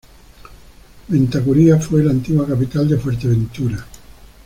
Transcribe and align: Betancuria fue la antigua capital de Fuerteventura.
Betancuria 1.09 1.79
fue 1.79 2.03
la 2.03 2.09
antigua 2.09 2.47
capital 2.47 2.89
de 2.89 2.97
Fuerteventura. 2.97 3.85